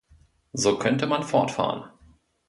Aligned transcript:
So 0.53 0.79
könnte 0.79 1.05
man 1.05 1.21
fortfahren. 1.21 1.83